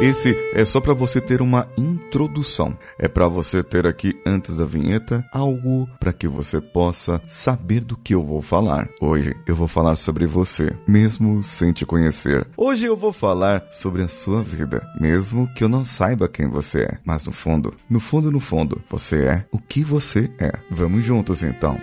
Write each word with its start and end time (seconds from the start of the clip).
Esse 0.00 0.34
é 0.54 0.64
só 0.64 0.80
para 0.80 0.94
você 0.94 1.20
ter 1.20 1.42
uma 1.42 1.68
introdução. 1.76 2.74
É 2.98 3.06
para 3.06 3.28
você 3.28 3.62
ter 3.62 3.86
aqui 3.86 4.18
antes 4.24 4.56
da 4.56 4.64
vinheta 4.64 5.22
algo 5.30 5.86
para 6.00 6.10
que 6.10 6.26
você 6.26 6.58
possa 6.58 7.20
saber 7.28 7.84
do 7.84 7.98
que 7.98 8.14
eu 8.14 8.22
vou 8.22 8.40
falar. 8.40 8.88
Hoje 8.98 9.36
eu 9.46 9.54
vou 9.54 9.68
falar 9.68 9.96
sobre 9.96 10.24
você, 10.26 10.74
mesmo 10.88 11.42
sem 11.42 11.70
te 11.70 11.84
conhecer. 11.84 12.48
Hoje 12.56 12.86
eu 12.86 12.96
vou 12.96 13.12
falar 13.12 13.66
sobre 13.70 14.02
a 14.02 14.08
sua 14.08 14.42
vida, 14.42 14.82
mesmo 14.98 15.46
que 15.52 15.62
eu 15.62 15.68
não 15.68 15.84
saiba 15.84 16.30
quem 16.30 16.48
você 16.48 16.84
é. 16.84 16.98
Mas 17.04 17.26
no 17.26 17.32
fundo, 17.32 17.74
no 17.88 18.00
fundo, 18.00 18.32
no 18.32 18.40
fundo, 18.40 18.80
você 18.88 19.26
é 19.26 19.44
o 19.52 19.58
que 19.58 19.84
você 19.84 20.32
é. 20.38 20.50
Vamos 20.70 21.04
juntos 21.04 21.42
então. 21.42 21.78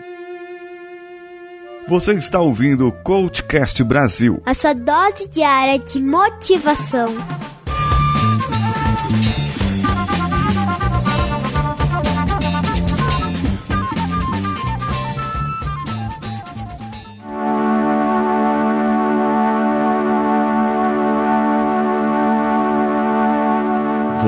Você 1.88 2.13
está 2.15 2.39
ouvindo 2.39 2.88
o 2.88 2.91
Coachcast 2.91 3.84
Brasil. 3.84 4.41
A 4.43 4.55
sua 4.55 4.73
dose 4.73 5.27
diária 5.27 5.77
de 5.77 6.01
motivação. 6.01 7.09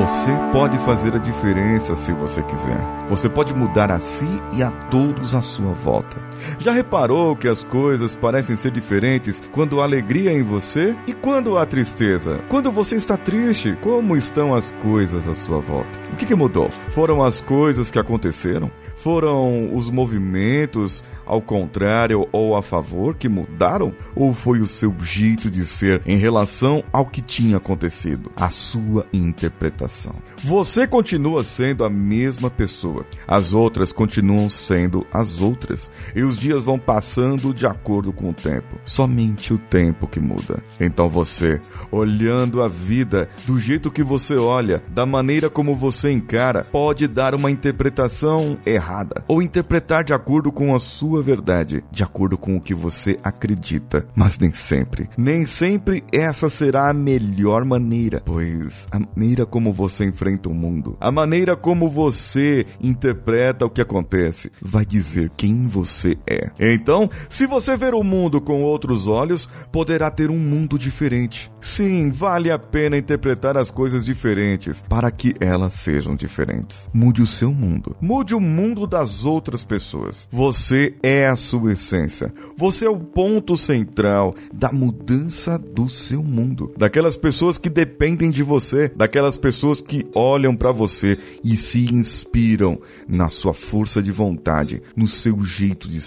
Você 0.00 0.30
pode 0.50 0.78
fazer 0.78 1.14
a 1.14 1.18
diferença 1.18 1.94
se 1.94 2.10
você 2.10 2.42
quiser. 2.42 2.80
Você 3.06 3.28
pode 3.28 3.54
mudar 3.54 3.92
a 3.92 4.00
si 4.00 4.24
e 4.50 4.62
a 4.62 4.70
todos 4.70 5.34
à 5.34 5.42
sua 5.42 5.74
volta. 5.74 6.16
Já 6.58 6.72
reparou 6.72 7.36
que 7.36 7.48
as 7.48 7.62
coisas 7.62 8.14
parecem 8.16 8.56
ser 8.56 8.70
diferentes 8.70 9.42
quando 9.52 9.80
há 9.80 9.84
alegria 9.84 10.32
em 10.32 10.42
você 10.42 10.96
e 11.06 11.12
quando 11.12 11.56
há 11.56 11.66
tristeza? 11.66 12.42
Quando 12.48 12.70
você 12.70 12.96
está 12.96 13.16
triste, 13.16 13.76
como 13.80 14.16
estão 14.16 14.54
as 14.54 14.70
coisas 14.82 15.26
à 15.26 15.34
sua 15.34 15.60
volta? 15.60 16.00
O 16.12 16.16
que, 16.16 16.26
que 16.26 16.34
mudou? 16.34 16.70
Foram 16.90 17.22
as 17.22 17.40
coisas 17.40 17.90
que 17.90 17.98
aconteceram? 17.98 18.70
Foram 18.96 19.74
os 19.74 19.88
movimentos, 19.88 21.02
ao 21.30 21.40
contrário 21.40 22.28
ou 22.32 22.56
a 22.56 22.62
favor 22.62 23.14
que 23.14 23.28
mudaram? 23.28 23.94
Ou 24.16 24.34
foi 24.34 24.60
o 24.60 24.66
seu 24.66 24.92
jeito 25.00 25.48
de 25.48 25.64
ser 25.64 26.02
em 26.04 26.16
relação 26.16 26.82
ao 26.92 27.06
que 27.06 27.22
tinha 27.22 27.58
acontecido? 27.58 28.32
A 28.34 28.50
sua 28.50 29.06
interpretação. 29.12 30.12
Você 30.38 30.88
continua 30.88 31.44
sendo 31.44 31.84
a 31.84 31.88
mesma 31.88 32.50
pessoa. 32.50 33.06
As 33.28 33.54
outras 33.54 33.92
continuam 33.92 34.50
sendo 34.50 35.06
as 35.12 35.40
outras. 35.40 35.88
E 36.16 36.24
os 36.30 36.38
dias 36.38 36.62
vão 36.62 36.78
passando 36.78 37.52
de 37.52 37.66
acordo 37.66 38.12
com 38.12 38.30
o 38.30 38.34
tempo. 38.34 38.78
Somente 38.84 39.52
o 39.52 39.58
tempo 39.58 40.06
que 40.06 40.20
muda. 40.20 40.62
Então 40.78 41.08
você, 41.08 41.60
olhando 41.90 42.62
a 42.62 42.68
vida 42.68 43.28
do 43.46 43.58
jeito 43.58 43.90
que 43.90 44.02
você 44.02 44.36
olha, 44.36 44.82
da 44.88 45.04
maneira 45.04 45.50
como 45.50 45.74
você 45.74 46.12
encara, 46.12 46.64
pode 46.64 47.08
dar 47.08 47.34
uma 47.34 47.50
interpretação 47.50 48.56
errada 48.64 49.24
ou 49.26 49.42
interpretar 49.42 50.04
de 50.04 50.14
acordo 50.14 50.52
com 50.52 50.74
a 50.74 50.78
sua 50.78 51.20
verdade 51.20 51.82
de 51.90 52.04
acordo 52.04 52.38
com 52.38 52.56
o 52.56 52.60
que 52.60 52.74
você 52.74 53.18
acredita, 53.24 54.06
mas 54.14 54.38
nem 54.38 54.52
sempre. 54.52 55.08
Nem 55.16 55.46
sempre 55.46 56.04
essa 56.12 56.48
será 56.48 56.90
a 56.90 56.94
melhor 56.94 57.64
maneira, 57.64 58.22
pois 58.24 58.86
a 58.92 59.00
maneira 59.00 59.44
como 59.44 59.72
você 59.72 60.04
enfrenta 60.04 60.48
o 60.48 60.54
mundo, 60.54 60.96
a 61.00 61.10
maneira 61.10 61.56
como 61.56 61.88
você 61.88 62.64
interpreta 62.80 63.66
o 63.66 63.70
que 63.70 63.80
acontece, 63.80 64.52
vai 64.60 64.84
dizer 64.84 65.30
quem 65.36 65.62
você 65.62 66.16
é. 66.26 66.50
Então, 66.58 67.08
se 67.28 67.46
você 67.46 67.76
ver 67.76 67.94
o 67.94 68.02
mundo 68.02 68.40
com 68.40 68.62
outros 68.62 69.06
olhos, 69.06 69.48
poderá 69.72 70.10
ter 70.10 70.30
um 70.30 70.38
mundo 70.38 70.78
diferente. 70.78 71.50
Sim, 71.60 72.10
vale 72.10 72.50
a 72.50 72.58
pena 72.58 72.96
interpretar 72.96 73.56
as 73.56 73.70
coisas 73.70 74.04
diferentes 74.04 74.82
para 74.88 75.10
que 75.10 75.34
elas 75.40 75.74
sejam 75.74 76.14
diferentes. 76.16 76.88
Mude 76.92 77.22
o 77.22 77.26
seu 77.26 77.52
mundo. 77.52 77.96
Mude 78.00 78.34
o 78.34 78.40
mundo 78.40 78.86
das 78.86 79.24
outras 79.24 79.64
pessoas. 79.64 80.28
Você 80.30 80.94
é 81.02 81.26
a 81.26 81.36
sua 81.36 81.72
essência. 81.72 82.32
Você 82.56 82.84
é 82.86 82.90
o 82.90 82.98
ponto 82.98 83.56
central 83.56 84.34
da 84.52 84.72
mudança 84.72 85.58
do 85.58 85.88
seu 85.88 86.22
mundo. 86.22 86.72
Daquelas 86.76 87.16
pessoas 87.16 87.58
que 87.58 87.68
dependem 87.68 88.30
de 88.30 88.42
você, 88.42 88.88
daquelas 88.94 89.36
pessoas 89.36 89.80
que 89.80 90.04
olham 90.14 90.56
para 90.56 90.72
você 90.72 91.18
e 91.42 91.56
se 91.56 91.92
inspiram 91.92 92.80
na 93.08 93.28
sua 93.28 93.54
força 93.54 94.02
de 94.02 94.12
vontade, 94.12 94.82
no 94.96 95.06
seu 95.06 95.42
jeito 95.42 95.88
de 95.88 96.00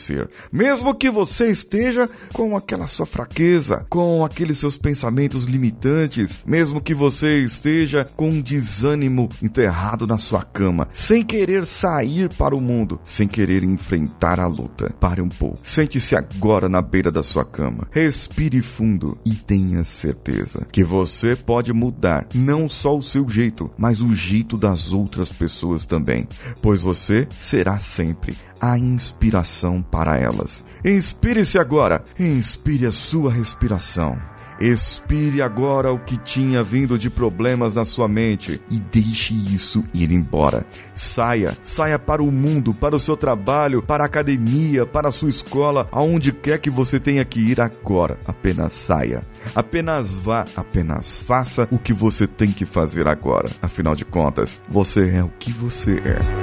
Mesmo 0.51 0.93
que 0.93 1.09
você 1.09 1.49
esteja 1.49 2.09
com 2.33 2.57
aquela 2.57 2.87
sua 2.87 3.05
fraqueza, 3.05 3.85
com 3.89 4.25
aqueles 4.25 4.57
seus 4.57 4.77
pensamentos 4.77 5.45
limitantes, 5.45 6.41
mesmo 6.45 6.81
que 6.81 6.93
você 6.93 7.39
esteja 7.39 8.05
com 8.15 8.29
um 8.29 8.41
desânimo 8.41 9.29
enterrado 9.41 10.05
na 10.07 10.17
sua 10.17 10.43
cama, 10.43 10.87
sem 10.91 11.23
querer 11.23 11.65
sair 11.65 12.29
para 12.29 12.55
o 12.55 12.61
mundo, 12.61 12.99
sem 13.03 13.27
querer 13.27 13.63
enfrentar 13.63 14.39
a 14.39 14.47
luta. 14.47 14.93
Pare 14.99 15.21
um 15.21 15.29
pouco. 15.29 15.59
Sente-se 15.63 16.15
agora 16.15 16.67
na 16.67 16.81
beira 16.81 17.11
da 17.11 17.23
sua 17.23 17.45
cama. 17.45 17.87
Respire 17.91 18.61
fundo 18.61 19.17
e 19.25 19.31
tenha 19.31 19.83
certeza 19.83 20.67
que 20.71 20.83
você 20.83 21.35
pode 21.35 21.71
mudar 21.71 22.27
não 22.33 22.67
só 22.67 22.97
o 22.97 23.03
seu 23.03 23.27
jeito, 23.29 23.69
mas 23.77 24.01
o 24.01 24.13
jeito 24.15 24.57
das 24.57 24.93
outras 24.93 25.31
pessoas 25.31 25.85
também, 25.85 26.27
pois 26.61 26.81
você 26.81 27.27
será 27.37 27.79
sempre 27.79 28.35
a 28.59 28.79
inspiração 28.79 29.82
para 29.83 30.17
elas. 30.17 30.63
Inspire-se 30.83 31.57
agora. 31.59 32.03
Inspire 32.19 32.85
a 32.85 32.91
sua 32.91 33.31
respiração. 33.31 34.17
Expire 34.59 35.41
agora 35.41 35.91
o 35.91 35.99
que 35.99 36.17
tinha 36.17 36.63
vindo 36.63 36.97
de 36.97 37.09
problemas 37.09 37.75
na 37.75 37.83
sua 37.83 38.07
mente 38.07 38.61
e 38.69 38.79
deixe 38.79 39.33
isso 39.33 39.83
ir 39.93 40.11
embora. 40.11 40.65
Saia, 40.95 41.57
saia 41.61 41.97
para 41.97 42.23
o 42.23 42.31
mundo, 42.31 42.73
para 42.73 42.95
o 42.95 42.99
seu 42.99 43.17
trabalho, 43.17 43.81
para 43.81 44.03
a 44.03 44.07
academia, 44.07 44.85
para 44.85 45.09
a 45.09 45.11
sua 45.11 45.29
escola, 45.29 45.87
aonde 45.91 46.31
quer 46.31 46.59
que 46.59 46.69
você 46.69 46.99
tenha 46.99 47.25
que 47.25 47.39
ir 47.39 47.59
agora. 47.59 48.17
Apenas 48.25 48.73
saia. 48.73 49.23
Apenas 49.55 50.17
vá, 50.17 50.45
apenas 50.55 51.19
faça 51.19 51.67
o 51.71 51.77
que 51.77 51.91
você 51.91 52.27
tem 52.27 52.51
que 52.51 52.65
fazer 52.65 53.07
agora. 53.07 53.49
Afinal 53.61 53.95
de 53.95 54.05
contas, 54.05 54.61
você 54.69 55.09
é 55.09 55.23
o 55.23 55.29
que 55.39 55.51
você 55.51 55.97
é. 55.97 56.42